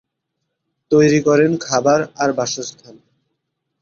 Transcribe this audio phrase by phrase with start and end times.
[0.91, 2.95] তৈরি করেন খাবার আর বাসস্থান।